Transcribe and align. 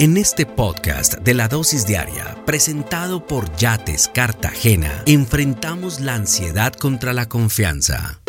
En 0.00 0.16
este 0.16 0.46
podcast 0.46 1.14
de 1.14 1.34
la 1.34 1.48
dosis 1.48 1.84
diaria, 1.84 2.36
presentado 2.46 3.26
por 3.26 3.52
Yates 3.56 4.06
Cartagena, 4.06 5.02
enfrentamos 5.06 5.98
la 5.98 6.14
ansiedad 6.14 6.72
contra 6.72 7.12
la 7.12 7.28
confianza. 7.28 8.20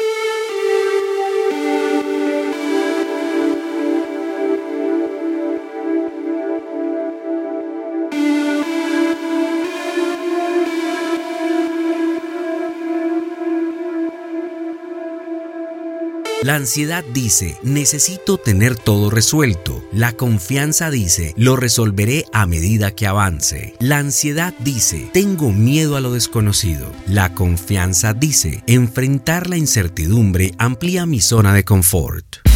La 16.42 16.56
ansiedad 16.56 17.04
dice, 17.04 17.58
necesito 17.64 18.38
tener 18.38 18.78
todo 18.78 19.10
resuelto. 19.10 19.84
La 19.92 20.14
confianza 20.14 20.90
dice, 20.90 21.34
lo 21.36 21.58
resolveré 21.58 22.24
a 22.32 22.46
medida 22.46 22.92
que 22.92 23.08
avance. 23.08 23.76
La 23.82 23.98
ansiedad 23.98 24.54
dice, 24.60 25.10
tengo 25.12 25.52
miedo 25.52 25.98
a 25.98 26.00
lo 26.00 26.14
desconocido. 26.14 26.94
La 27.08 27.34
confianza 27.34 28.14
dice, 28.14 28.64
enfrentar 28.68 29.50
la 29.50 29.58
incertidumbre 29.58 30.54
amplía 30.58 31.06
mi 31.06 31.20
zona 31.20 31.54
de 31.54 31.66
confort. 31.66 32.49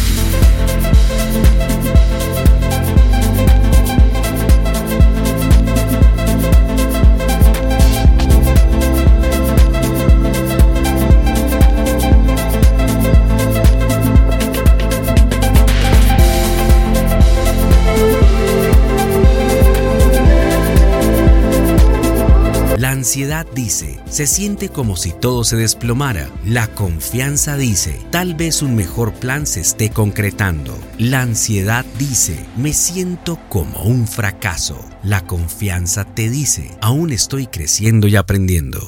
Ansiedad 23.14 23.46
dice, 23.54 24.00
se 24.10 24.26
siente 24.26 24.70
como 24.70 24.96
si 24.96 25.12
todo 25.12 25.44
se 25.44 25.54
desplomara. 25.54 26.28
La 26.44 26.66
confianza 26.66 27.56
dice, 27.56 28.00
tal 28.10 28.34
vez 28.34 28.60
un 28.60 28.74
mejor 28.74 29.12
plan 29.14 29.46
se 29.46 29.60
esté 29.60 29.90
concretando. 29.90 30.76
La 30.98 31.22
ansiedad 31.22 31.84
dice, 31.96 32.44
me 32.56 32.72
siento 32.72 33.38
como 33.48 33.84
un 33.84 34.08
fracaso. 34.08 34.84
La 35.04 35.24
confianza 35.24 36.04
te 36.04 36.28
dice, 36.28 36.76
aún 36.80 37.12
estoy 37.12 37.46
creciendo 37.46 38.08
y 38.08 38.16
aprendiendo. 38.16 38.80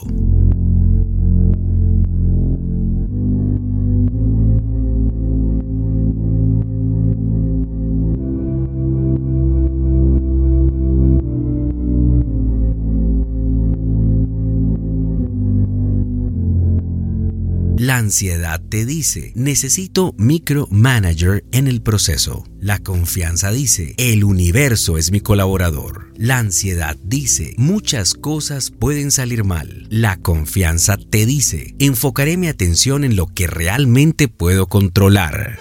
La 17.87 17.99
ansiedad 17.99 18.61
te 18.69 18.85
dice, 18.85 19.31
necesito 19.37 20.13
micromanager 20.19 21.45
en 21.53 21.69
el 21.69 21.83
proceso. 21.83 22.45
La 22.59 22.81
confianza 22.81 23.53
dice, 23.53 23.95
el 23.97 24.25
universo 24.25 24.99
es 24.99 25.13
mi 25.13 25.21
colaborador. 25.21 26.13
La 26.17 26.39
ansiedad 26.39 26.97
dice, 27.05 27.55
muchas 27.59 28.15
cosas 28.15 28.73
pueden 28.73 29.13
salir 29.13 29.45
mal. 29.45 29.87
La 29.89 30.17
confianza 30.17 30.97
te 30.97 31.27
dice, 31.27 31.77
enfocaré 31.79 32.37
mi 32.37 32.49
atención 32.49 33.05
en 33.05 33.15
lo 33.15 33.29
que 33.29 33.47
realmente 33.47 34.27
puedo 34.27 34.67
controlar. 34.67 35.61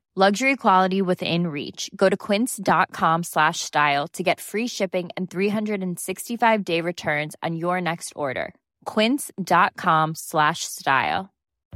Luxury 0.13 0.57
quality 0.57 1.01
within 1.01 1.47
reach. 1.47 1.89
Go 1.95 2.09
to 2.09 2.17
quince.com 2.17 3.23
slash 3.23 3.61
style 3.61 4.09
to 4.09 4.23
get 4.23 4.41
free 4.41 4.67
shipping 4.67 5.09
and 5.15 5.29
365 5.31 6.65
day 6.65 6.81
returns 6.81 7.37
on 7.41 7.55
your 7.55 7.79
next 7.79 8.11
order. 8.13 8.53
Quince.com 8.83 10.13
slash 10.13 10.65
style. 10.65 11.33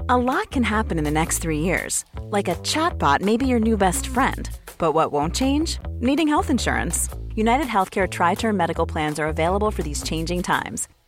A 0.09 0.17
lot 0.17 0.51
can 0.51 0.63
happen 0.63 0.97
in 0.97 1.05
the 1.05 1.11
next 1.11 1.39
three 1.39 1.59
years. 1.59 2.03
Like 2.23 2.49
a 2.49 2.55
chatbot 2.55 3.21
may 3.21 3.37
be 3.37 3.47
your 3.47 3.61
new 3.61 3.77
best 3.77 4.07
friend. 4.07 4.49
But 4.77 4.91
what 4.91 5.13
won't 5.13 5.33
change? 5.33 5.79
Needing 6.01 6.27
health 6.27 6.49
insurance. 6.49 7.07
United 7.35 7.67
Healthcare 7.67 8.09
Tri 8.09 8.35
Term 8.35 8.57
Medical 8.57 8.85
Plans 8.85 9.17
are 9.17 9.27
available 9.27 9.71
for 9.71 9.81
these 9.83 10.03
changing 10.03 10.43
times. 10.43 10.89